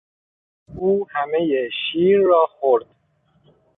[0.75, 2.85] او همهی شیر را خورد.